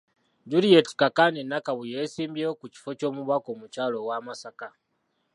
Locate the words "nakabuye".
1.49-1.93